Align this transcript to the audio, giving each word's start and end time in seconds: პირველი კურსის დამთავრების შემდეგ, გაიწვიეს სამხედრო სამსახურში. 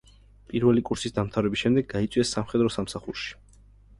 პირველი 0.53 0.83
კურსის 0.89 1.13
დამთავრების 1.17 1.61
შემდეგ, 1.65 1.87
გაიწვიეს 1.93 2.31
სამხედრო 2.37 2.73
სამსახურში. 2.79 3.29